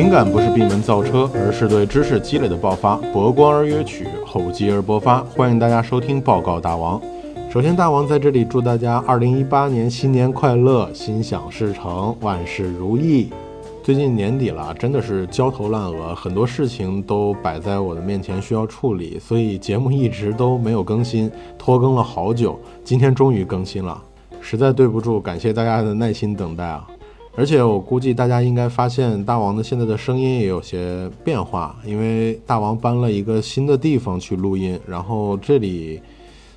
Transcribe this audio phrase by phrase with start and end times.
[0.00, 2.96] 灵感不是闭门造车，而是对知识积累的爆发。
[3.12, 5.22] 博观而约取，厚积而薄发。
[5.36, 6.98] 欢迎大家收听报告大王。
[7.52, 13.28] 首先，大王在这里祝大家二零一八年新年快乐，心想事成，万事如意。
[13.84, 22.58] 最近年底了，真的是焦头烂额，很多事情都摆在我的面前需要处理，所以节目一直都没有更新，拖更了好久。
[22.82, 24.02] 今天终于更新了，
[24.40, 26.88] 实在对不住，感谢大家的耐心等待啊！
[27.36, 36.00] 而且我估计大家应该发现大王的现在的声音也有些变化，因为大王搬了一个新的地方去录音，然后这里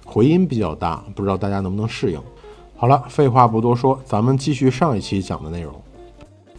[0.04, 2.20] 回音比较大，不知道大家能不能适应。
[2.76, 5.73] 好了，废话不多说，咱们继续上一期讲的内容。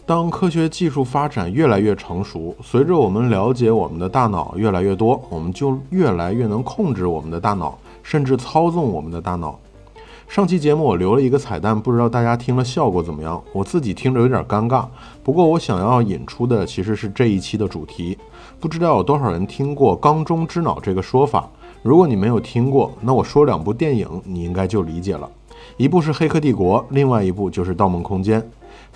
[0.07, 9.59] 当科学技术发展越来越成熟，随着我们了解我们的大脑越来越多，我们就越来越能控制我们的大脑，甚至操纵我们的大脑。
[10.35, 13.41] 上期节目我留了一个彩蛋，不知道大家听了效果怎么样？
[13.53, 14.85] 我自己听着有点尴尬。
[15.23, 18.17] 不过我想要引出的其实是这一期的主题。
[18.59, 21.49] 不知道有多少人听过“缸中之脑”这个说法？
[21.81, 25.31] 如果你没有听过，那我说两部电影，你应该就理解了。
[25.77, 28.41] 一部是《黑客帝国》，另外一部就是《盗梦空间》。《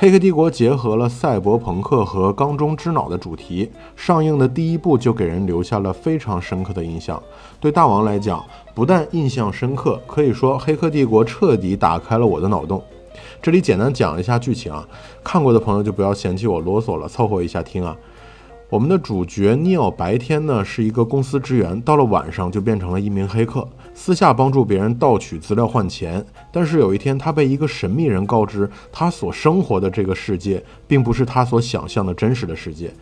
[0.02, 7.22] 黑客帝国》结合了赛博朋克和缸中之脑的主题，上映的第一部就给人留下了非常深刻的印象。
[7.60, 8.42] 对大王来讲，
[8.74, 12.82] 不但印象深刻，可以说《黑客帝国》彻底打开了我的脑洞。
[13.42, 14.88] 这里简单讲一下剧情啊，
[15.22, 17.94] 看过的朋友就不要嫌弃我啰嗦了，凑合一下听啊。
[18.70, 26.24] 我们的主角 Neil 白天呢是一个公司职员，到了晚上就变成了一名黑客，私下帮助别人盗取资料换钱。
[26.52, 32.94] 但是有一天，他被一个神秘人告知，他所生活的这个世界并不是他所想象的真实的世界。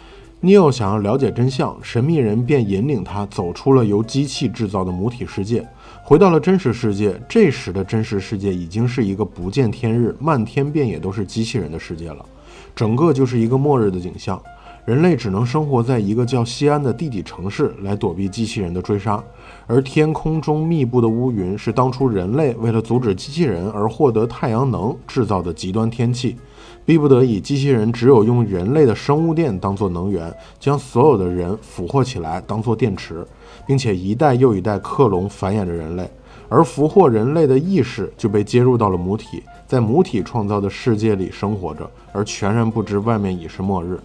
[0.42, 5.68] Neil 想要了解真相，神秘人便引领他走出了由机器制造的母体世界，
[6.02, 7.20] 回到了真实世界。
[7.28, 12.26] 这时的真实世界已经是一个不见天日、漫天遍野都是机器人的世界了，
[12.74, 14.42] 整个就是一个末日的景象。
[14.88, 19.22] 人类只能生活在一个叫西安的地底城市来躲避机器人的追杀，
[19.66, 26.38] 而天空中密布的乌云是当初人类为了阻止机器人而获得太阳能制造的极端天气。
[26.86, 33.28] 逼不得已，机器人只有用人类的生物电当做能源，将所有的人俘获起来当做电池，
[33.66, 36.10] 并且一代又一代克隆繁衍着人类，
[36.48, 44.00] 而俘获人类的意识就被接入到了母体，在母体创造的世界里生活着，而全然不知外面已是末日。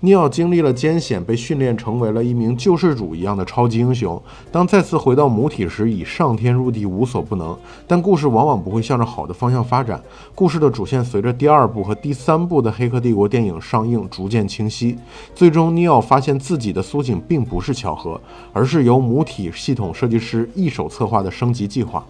[0.00, 4.20] 尼奥经历了艰险，被训练成为了一名救世主一样的超级英雄。
[4.52, 7.56] 当再次回到母体时，已上天入地，无所不能。
[7.86, 9.98] 但故事往往不会向着好的方向发展。
[10.34, 14.96] 故事的主线随着第二部和第三部的《黑客帝国》电影上映逐渐清晰。
[15.34, 18.20] 最终，尼奥发现自己的苏醒并不是巧合，
[18.52, 22.04] 而是由母体系统设计师一手策划的升级计划。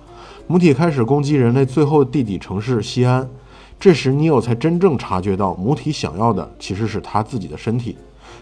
[0.48, 3.28] 母体开始攻击人类最后地底城市西安。
[3.78, 7.96] 这时，尼奥才真正察觉到，母体想要的其实是他自己的身体。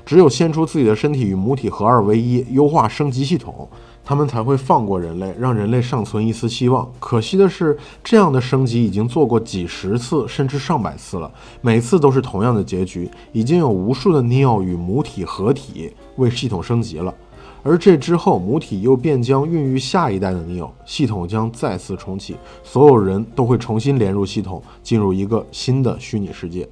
[0.07, 3.67] 只有献出自己的身体与母体合二为一，优化升级系统，
[4.05, 6.87] 他们才会放过人类，让人类尚存一丝希望。
[7.01, 11.31] 可惜的是，这样的升级已经做过几十次，甚至上百次了，
[11.63, 13.11] 每次都是同样的结局。
[13.33, 17.13] 已经有无数的尼奥与母体合体，为系统升级了。
[17.65, 26.69] 而这之后，母体又便将孕育下一代的尼奥，系统将再次重启，所有人都会重新连入系统，进入一个新的虚拟世界。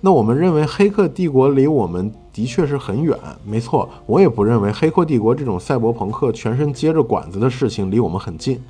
[0.00, 8.60] 那我们认为《黑客帝国》离我们的确是很远，没错，我也不认为《黑客帝国》这种赛博朋克全身接着管子的事情离我们很近，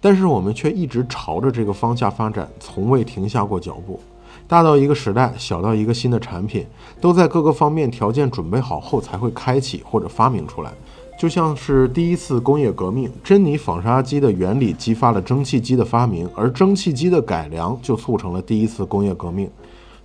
[0.00, 4.00] 但是我们却一直朝着这个方向发展，从未停下过脚步。
[4.46, 6.66] 大到一个时代，小到一个新的产品，
[7.00, 10.72] 都在各个方面条件准备好后才会开启或者发明出来。
[11.18, 19.48] 就像是第一次工业革命，珍妮纺纱机的原理激发了蒸汽机的发明，而蒸汽机的改良就促成了第一次工业革命。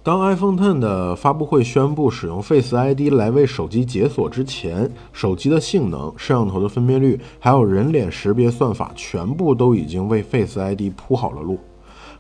[0.02, 11.60] 当 iPhone Ten 的发布会宣布使用 Face ID 来为手机解锁之前，手机的性能、摄像头的分辨率，还有人脸识别算法，全部都已经为 Face ID 铺好了路。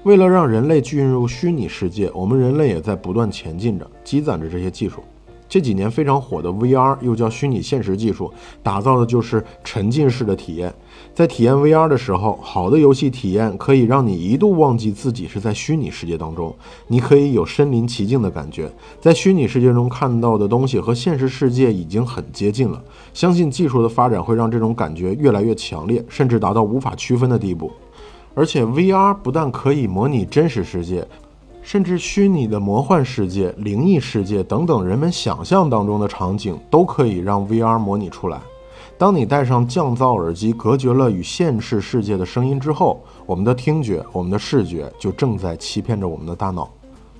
[0.04, 5.04] 为了让人类进入虚拟世界，我们人类也在不断前进着，积攒着这些技术。
[5.50, 8.32] 这几年非常火的 VR，又叫虚拟现实技术，
[8.64, 10.74] 打造的就是沉浸式的体验。
[11.14, 16.56] 在体验 VR 的时候，好的游戏体验可以让你一度忘记自己是在虚拟世界当中，
[16.88, 18.72] 你可以有身临其境的感觉。
[19.02, 22.82] 在虚拟世界中看到的东西和现实世界已经很接近了。
[23.14, 27.70] 相信技术的发展会让这种感觉越来越强烈，甚至达到无法区分的地步。
[28.40, 31.06] 而且 VR 不但可以模拟真实世界。
[31.62, 38.40] 甚至虚拟的魔幻世界、灵异世界等等，人们想象当中的场景都可以让 VR 模拟出来。
[38.98, 46.70] 当你戴上降噪耳机，隔绝了与现实世界的声音之后，我们的听觉、我们的视觉就正在欺骗着我们的大脑。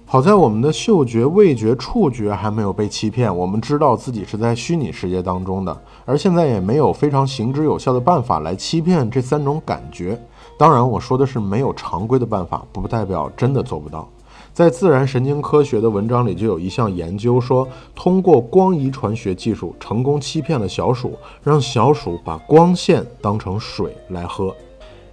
[0.06, 10.18] 好在我们的嗅觉、味觉、触觉还没有被欺骗，我们知道自己是在虚拟世界当中的，而现在也没有非常行之有效的办法来欺骗这三种感觉。
[10.60, 14.06] 当然，我说的是没有常规的办法，不代表真的做不到。
[14.54, 17.66] 在《自然神经科学》的文章里就有一项研究说，
[17.96, 24.54] 通过光遗传学技术成功欺骗了小鼠，让小鼠把光线当成水来喝。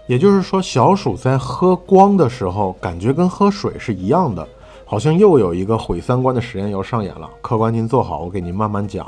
[0.09, 4.45] 也就是说，小鼠在喝光的时候，感觉跟喝水是一样的。
[4.85, 7.31] 好像又有一个毁三观的实验要上演了。
[7.41, 9.07] 客官，您坐好，我给您慢慢讲。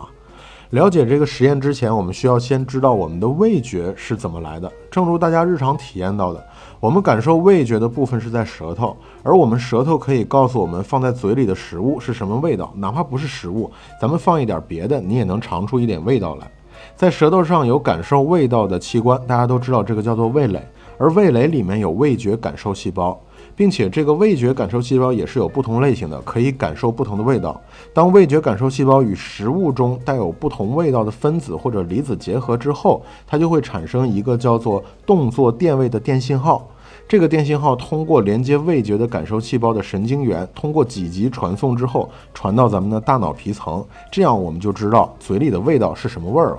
[0.70, 4.70] 了解这个实验之前，我们需要先知道我们的味觉是怎么来的。
[4.90, 6.46] 正如大家日常体验到的，
[6.78, 16.46] 我们感受味觉的部分是在舌头，而我们舌头可以告诉我们放在嘴里的食物是什么味道，哪怕不是食物，咱们放一点别的，你也能尝出一点味道来。
[16.94, 20.62] 在舌头上有感受味道的器官，大家都知道这个叫做味蕾，
[20.98, 23.18] 而味蕾里面有味觉感受细胞。
[23.58, 27.60] 并且这个味觉感受细胞也是有不同类型的，可以感受不同的味道。
[27.92, 36.68] 当味觉感受细胞与食物中带有不同味道的分子或者离子结合之后，它就会产生一个叫做动作电位的电信号。
[37.08, 46.58] 这个电信号通过连接味觉的感受细胞的神经元，通过几级传送之后，传到咱们的大脑皮层，这样我们就知道嘴里的味道是什么味儿了。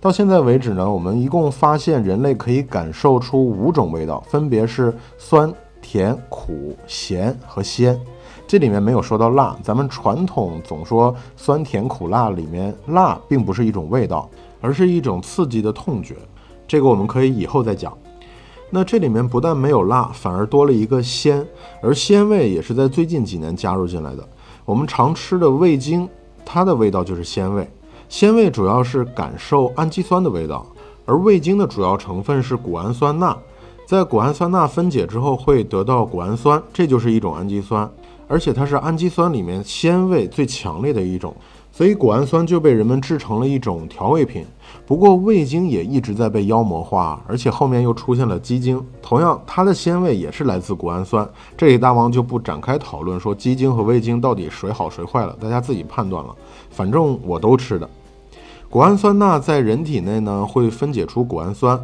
[0.00, 5.52] 到现在为止呢，我们一共发现人类可以感受出五种味道，分别是酸。
[5.92, 8.00] 甜、苦、咸和鲜，
[8.46, 9.54] 这里面没有说到辣。
[9.62, 14.26] 咱们传统总说酸甜苦辣里面辣并不是一种味道，
[14.62, 16.16] 而是一种刺激的痛觉。
[16.66, 17.92] 这个我们可以以后再讲。
[18.70, 21.46] 那这里面不但没有辣，反而多了一个鲜，
[21.82, 24.26] 而鲜味也是在最近几年加入进来的。
[24.64, 26.08] 我们常吃的味精，
[26.42, 27.70] 它的味道就是鲜味。
[28.08, 30.64] 鲜味主要是感受氨基酸的味道，
[31.04, 33.36] 而味精的主要成分是谷氨酸钠。
[33.92, 37.86] 在谷氨酸钠分解之后会得到谷氨酸，这就是一种氨基酸，
[38.26, 41.36] 而且它是氨基酸里面鲜味最强烈的一种，
[41.70, 44.46] 所以谷氨酸就被人们制成了一种调味品。
[44.86, 51.28] 不过味精也一直在被妖魔化，而且后面又出现了鸡精，同样它的鲜味也是来自谷氨酸。
[51.54, 56.34] 这里大王就不展开讨论说鸡精和味精到底谁好谁坏了，大家自己判断了。
[56.70, 57.86] 反正我都吃的。
[58.70, 61.78] 谷氨酸钠在人体内呢会分解出谷氨酸。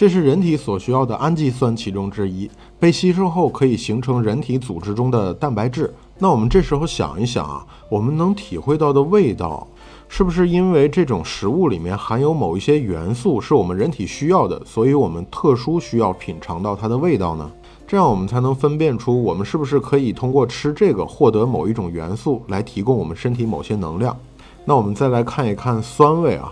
[0.00, 5.92] 这是人体所需要的氨基酸其中之一，被吸收后可以形成人体组织中的蛋白质。
[6.16, 9.68] 那我们这时候想一想啊，我们能体会到的味道，
[10.08, 17.50] 是不是因为这种食物里面含有某一些元素是我们人体需要的，所以我们特殊需要品尝到它的味道呢？
[17.86, 24.16] 这样我们才能分辨出我们是不是可以通过吃这个获得某一种元素来提供我们身体某些能量。
[24.64, 26.50] 那我们再来看一看酸味啊。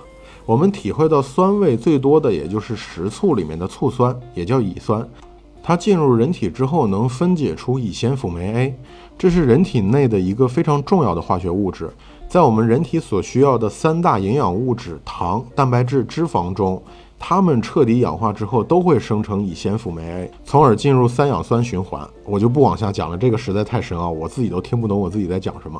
[0.48, 5.06] 我们体会到酸味最多的，也就是食醋里面的醋酸，也叫乙酸。
[5.62, 8.74] 它进入人体之后，能分解出乙酰辅酶 A，
[9.18, 11.90] 这是人体内的一个非常重要的化学物质。
[12.30, 16.82] 在我们人体所需要的三大营养物质糖、蛋白质、脂肪中，
[17.18, 22.08] 它们彻底氧化之后，都会生成乙酰辅酶 A，从而进入三氧酸循环。
[22.24, 25.78] 我就不往下讲了，这个实在太深奥，我自己都听不懂我自己在讲什么。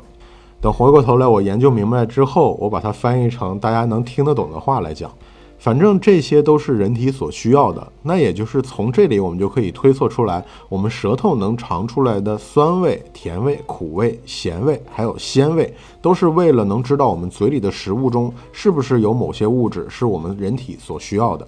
[0.61, 5.09] 等回过头来，我研究明白之后，我把它翻译成大家能听得懂的话来讲。
[5.57, 7.85] 反正这些都是人体所需要的。
[8.03, 21.47] 那也就是从这里，我们就可以推测出来，我们舌头能尝出来的酸味、甜味、苦味、咸味，还有鲜味，都是为了能知道我们嘴里的食物中是不是有某些物质是我们人体所需要的。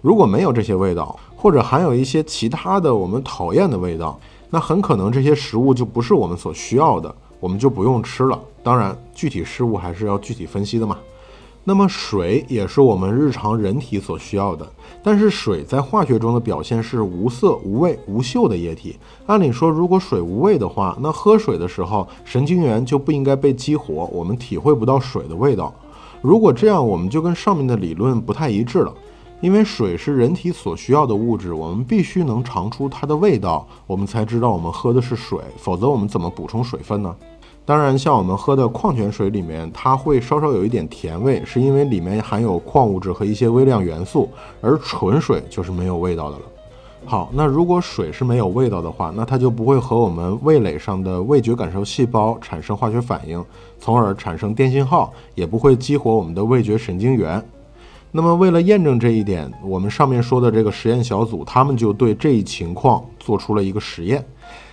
[0.00, 7.14] 如果没有这些味道，或者含有一些其他的我们讨厌的味道，那很可能这些食物就不是我们所需要的。
[7.40, 8.38] 我们就不用吃了。
[8.62, 10.98] 当然，具体事物还是要具体分析的嘛。
[11.68, 14.64] 那么，水也是我们日常人体所需要的。
[15.02, 18.96] 但是，水在化学中的表现是无色、无味、无嗅的液体。
[19.26, 25.74] 按理说，如果水无味的话，那喝水的时候，神经元就不应该被激活，我们体会不到水的味道。
[26.22, 28.94] 如果这样，我们就跟上面的理论不太一致了。
[29.40, 35.38] 因为水是人体所需要的物质，我们必须能尝出它的味道，我们才知道我们喝的是水。
[35.58, 37.14] 否则，我们怎么补充水分呢？
[37.64, 46.42] 当然，像我们喝的矿泉水里面，它会稍稍有一点甜味，是因为里面含有矿物质和一些微量元素，而纯水就是没有味道的了。
[47.04, 53.44] 好，那如果水是没有味道的话，那它就不会和我们味蕾上的味觉感受细胞产生化学反应，
[53.78, 57.44] 从而产生电信号，也不会激活我们的味觉神经元。
[58.12, 64.24] 那么，为了验证这一点，我们上面说的这个实验小组，他们就对这一情况做出了一个实验。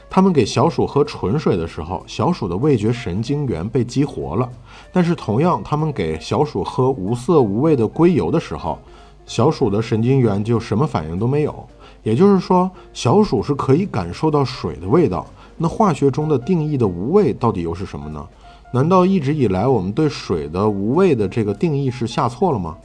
[0.10, 4.48] 他们给小鼠喝纯水的时候，小鼠的味觉神经元被激活了。
[4.92, 8.78] 但是同样，他们给小鼠喝无色无味的硅油的时候，
[9.26, 11.68] 小鼠的神经元就什么反应都没有。
[12.04, 15.26] 也就是说，小鼠是可以感受到水的味道。
[15.58, 18.26] 那化学中的定义的无味到底又是什么呢？
[18.72, 22.78] 难道一直以来我们对水的无味的这个定义是下错了吗？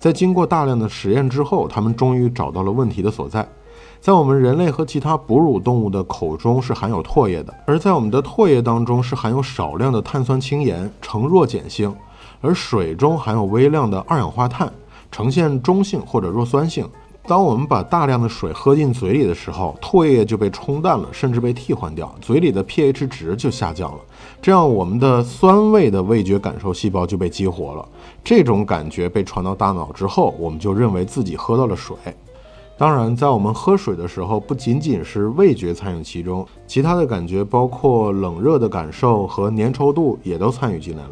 [0.00, 3.46] 在经过大量的实验之后，他们终于找到了问题的所在。
[4.00, 11.90] 在我们人类和其他哺乳动物的口中是含有唾液的，而在我们的唾液当中是含有少量的碳酸氢盐，呈弱碱性；
[12.40, 14.72] 而水中含有微量的二氧化碳，
[15.12, 16.88] 呈现中性或者弱酸性。
[17.26, 23.98] 当我们把大量的水喝进嘴里的时候，唾液就被冲淡了，甚至被替换掉，嘴里的 pH 值就下降了。
[24.40, 27.86] 这样，我们的酸味的味觉感受细胞就被激活了。
[28.22, 31.96] 这种感觉被传到大脑之后，我们就认为自己喝到了水。
[32.76, 41.10] 当然，在我们喝水的时候，不仅仅是味觉参与其中，其他的感觉，包括冷热的感受和粘稠度，也都参与进来了。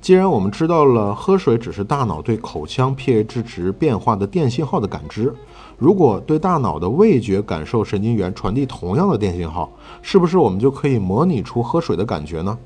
[0.00, 5.34] 既然我们知道了喝水只是大脑对口腔 pH 值变化的电信号的感知，
[5.76, 9.70] 如果对大脑的味觉感受神经元传递同样的电信号，
[10.02, 12.56] 是不是我们就可以模拟出喝水的感觉呢？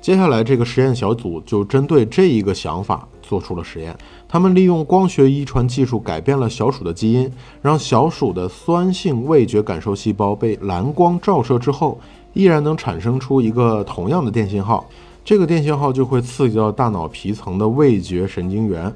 [0.00, 3.94] 接下来，这个实验小组就针对这一个想法做出了实验。
[4.28, 11.98] 他们利用光学遗传技术改变了小鼠的基因，让小鼠的酸性味觉感受细胞被蓝光照射之后，
[12.32, 14.86] 依然能产生出一个同样的电信号。
[15.24, 18.90] 这个电信号就会刺激到大脑皮层的味觉神经元，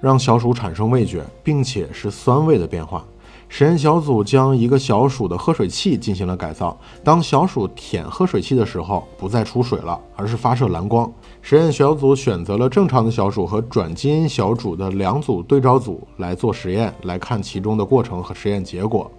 [0.00, 3.04] 让小鼠产生味觉，并且是酸味的变化。
[3.48, 6.76] 实验小组将一个小鼠的喝水器进行了改造。
[7.04, 11.10] 当小鼠舔喝水器的时候，不再出水了，而是发射蓝光。
[11.40, 19.10] 实验小组选择了正常的小鼠和转基因小鼠的两组对照组来做实验，来看其中的过程和实验结果。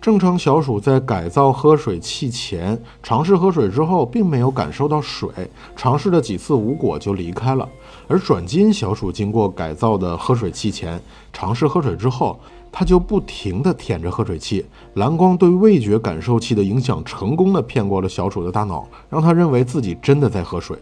[0.00, 5.28] 正常小鼠在改造喝水器前尝试喝水之后，并没有感受到水，
[5.76, 7.68] 尝试了几次无果就离开了。
[8.08, 10.98] 而转基因小鼠经过改造的喝水器前
[11.34, 12.40] 尝试喝水之后，
[12.72, 20.78] 他就不停地舔着喝水器，蓝光对味觉感受器的影响成功地骗过了小鼠的大脑，让他认为自己真的在喝水。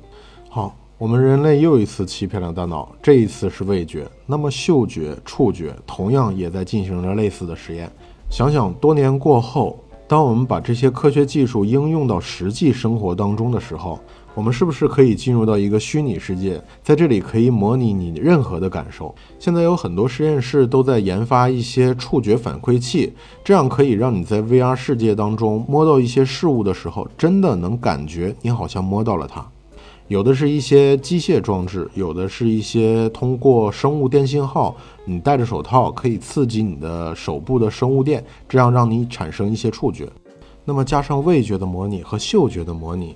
[0.50, 4.06] 好，我们人类又一次欺骗了大脑，这一次是味觉。
[4.26, 7.90] 那么嗅觉、触觉同样也在进行着类似的实验。
[8.30, 9.78] 想想多年过后，
[10.08, 14.00] 当我们把这些科学技术应用到实际生活当中的时候，
[14.34, 19.14] 我们是不是可以进入到一个虚拟世界，在这里可以模拟你任何的感受？
[19.38, 23.12] 现在有很多实验室都在研发一些触觉反馈器，
[23.44, 29.46] 这样可以让你在 VR 世界当中摸到一些事物的时候，真的能感觉你好像摸到了它。
[30.08, 34.74] 有的是一些机械装置，有的是一些通过生物电信号，
[35.04, 40.08] 你戴着手套可以刺激你的手部的生物电，这样让你产生一些触觉。
[40.64, 43.14] 那么加上味觉的模拟和嗅觉的模拟，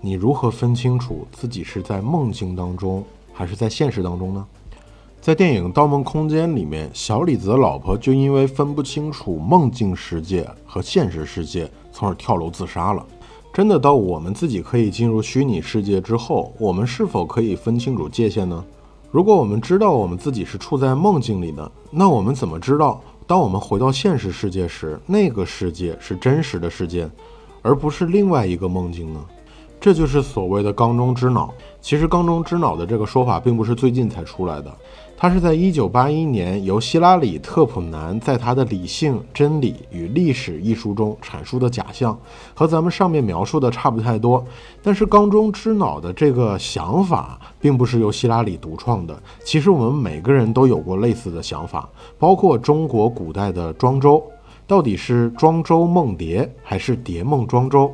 [0.00, 3.02] 你如何分清楚自己是在梦境当中
[3.32, 4.46] 还是在现实当中呢？
[5.20, 13.04] 在电影《盗梦空间》里面，小李子的老婆就因为分不清楚梦境世界和现实世界，从而跳楼自杀了。
[13.52, 18.64] 真的到我们自己可以进入虚拟世界之后，我们是否可以分清楚界限呢？
[19.10, 27.10] 如果我们知道我们自己是处在梦境里的，那我们怎么知道，当我们回到现实世界时，那个世界是真实的世界，
[27.62, 29.20] 而不是另外一个梦境呢？
[29.80, 31.54] 这就是所谓的缸中之脑。
[31.80, 34.76] 其实，缸中之脑的这个说法并不是最近才出来的。
[35.20, 42.16] 它是在一九八一年由希拉里·特普南在他的《理性、真理与历史》一书中阐述的假象，
[42.54, 44.46] 和咱们上面描述的差不太多。
[44.80, 54.22] 但是缸中之脑的这个想法并不是由希拉里独创的，其实我们每个人都有过类似的想法，包括中国古代的庄周，
[54.68, 57.92] 到底是庄周梦蝶还是蝶梦庄周，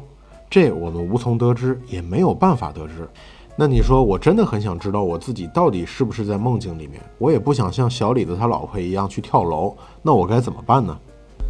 [0.50, 3.08] 这我们无从得知，也没有办法得知。
[3.56, 7.00] 那你说，我真的很想知道我自己到底是不是在梦境里面？
[7.18, 10.98] 我也不想像小李子他老婆一样去跳楼，那我该怎么办呢？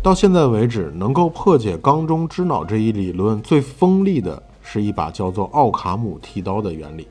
[0.03, 7.09] 到现在为止，能够破解缸中之脑这一理论最锋利的是一把叫做奥卡姆剃刀的原理。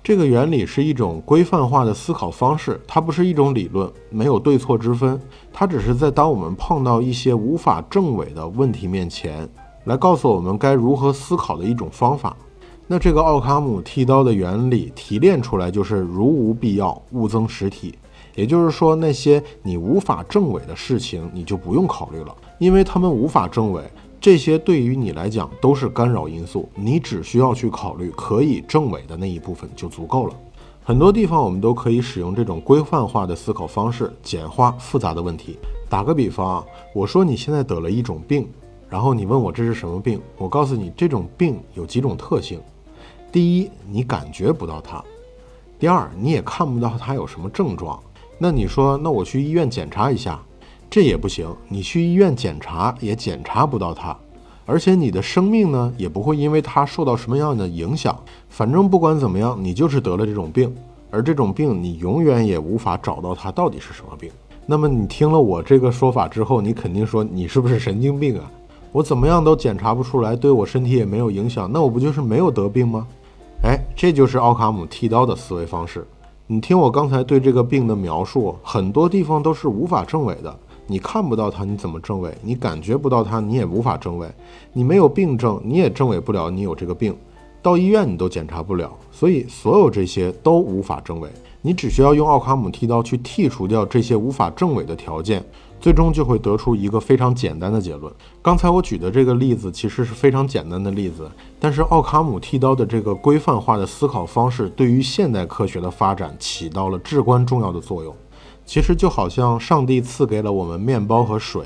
[0.00, 5.20] 这个原理是一种规范化的思考方式，它不是一种理论，没有对错之分，
[5.52, 9.48] 它只是在当我们碰到一些无法证伪的问题面前，
[9.86, 12.36] 来告诉我们该如何思考的一种方法。
[12.88, 17.94] 那这个奥卡姆剃刀的原理提炼出来就是：如无必要，勿增实体。
[18.36, 23.82] 也就是说，那些你无法证伪的事情，你就不用考虑了，因为他们无法证伪。
[24.20, 30.34] 这些对于你来讲都是干扰因素，你只需要去考虑可以证伪的那一部分就足够了。
[30.84, 35.58] 很多地方我们都可以使用这种规范化的思考方式，简化复杂的问题。
[35.88, 36.64] 打个比方啊，
[36.94, 38.48] 我说你现在得了一种病，
[38.88, 42.60] 然后你问我这是什么病，我告诉你这种病有几种特性。
[43.36, 45.04] 第一，你感觉不到它；
[45.78, 48.00] 第二，你也看不到它有什么症状。
[48.38, 50.40] 那你说，那我去医院检查一下，
[50.88, 51.46] 这也不行。
[51.68, 54.16] 你去医院检查也检查不到它。
[54.64, 58.18] 而且你的生命呢，也不会因为它受到什么样的影响。
[58.48, 60.74] 反正不管怎么样，你就是得了这种病，
[61.10, 64.30] 而这种病你永远也无法找到它到底是什么病。
[64.64, 68.50] 那么你听了我这个说法之后，你肯定说你是不是神经病啊？
[68.92, 73.06] 我怎么样都检查不出来，对我身体也没有影响，那我不就是没有得病吗？
[73.62, 76.06] 哎，这就是奥卡姆剃刀的思维方式。
[76.46, 80.56] 你听我刚才对这个病的描述，很多地方都是无法证伪的。
[80.86, 82.32] 你看不到它，你怎么证伪？
[82.42, 84.28] 你感觉不到它，你也无法证伪。
[84.72, 87.16] 你没有病症，你也证伪不了你有这个病。
[87.60, 91.28] 到医院你都检查不了，所以所有这些都无法证伪。
[91.62, 95.44] 你只需要用奥卡姆剃刀去剔除掉这些无法证伪的条件，
[95.80, 98.12] 最终就会得出一个非常简单的结论。
[98.42, 101.30] 刚才我举的这个例子其实是非常简单的例子，
[101.60, 108.14] 但是奥卡姆剃刀的这个规范化的思考方式，对于现代科学的发展起到了至关重要的作用。
[108.64, 111.62] 其实就好像上帝赐给了我们面包和水，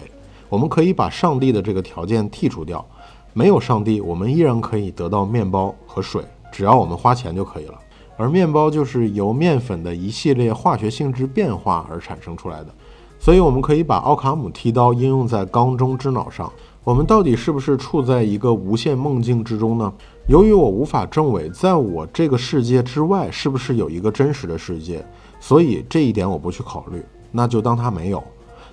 [0.50, 2.84] 我们可以把上帝的这个条件剔除掉，
[3.32, 7.74] 没有上帝，我们依然可以得到面包和水，只要我们花钱就可以了。
[8.18, 12.74] 而面包就是由面粉的一系列化学性质变化而产生出来的，
[13.20, 16.50] 所以我们可以把奥卡姆剃刀应用在缸中之脑上。
[16.82, 19.92] 我们到底是不是处在一个无限梦境之中呢？
[20.26, 25.04] 由于我无法证伪，在我这个世界之外是不是有一个真实的世界？
[25.38, 28.24] 所以这一点我不去考虑，那就当它没有。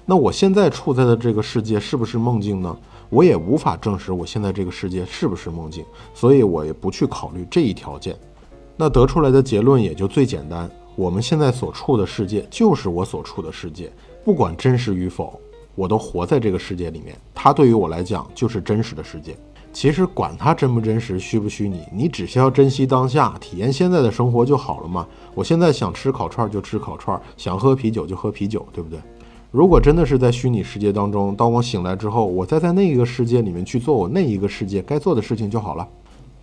[0.06, 2.74] 那我现在处在的这个世界是不是梦境呢？
[3.10, 8.18] 我也无法证实我现在这个世界是不是梦境，所以我也不去考虑这一条件。
[8.77, 13.92] 那得出来的结论也就最简单：我们现在所处的世界就是我所处的世界，
[14.27, 15.39] 不管真实与否，
[15.74, 17.15] 我都活在这个世界里面。
[17.34, 19.34] 它对于我来讲就是真实的世界。
[19.72, 25.07] 其实管它真不真实、虚不虚拟，你只需要珍惜当下，体验现在的生活就好了嘛。
[25.34, 29.00] 我现在想吃烤串就吃烤串，想喝啤酒就喝啤酒，对不对？
[29.50, 35.88] 如果真的是在虚拟世界当中，当我醒来之后，我再在那一个世界里面去做我那一个世界该做的事情就好了。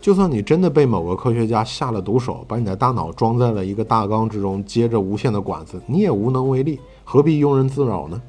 [0.01, 8.21] 就算你真的被某个科学家下了毒手，把你的大脑装在了一个大缸之中，接着无限的管子，你也无能为力，何必庸人自扰呢？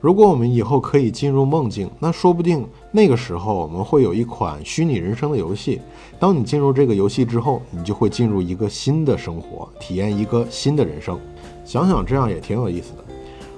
[0.00, 5.80] 如果我们以后可以进入梦境，那说不定那个时候我们会有一款虚拟人生的游戏。
[6.18, 11.18] 当你进入这个游戏之后，你就会进入一个新的生活，体验一个新的人生。
[11.64, 13.04] 想想这样也挺有意思的。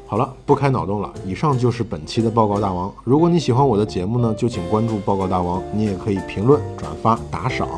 [0.07, 1.13] 好了，不开脑洞了。
[1.27, 2.95] 以上就是本期的报告大王。
[3.03, 5.61] 如果你喜欢我的节目呢，就请关注报告大王。
[5.75, 7.69] 你也可以评论、转发、打赏，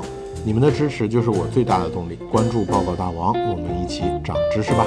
[0.44, 2.18] 你们的支持就是我最大的动力。
[2.30, 4.84] 关注报告大王，我们一起长知识吧。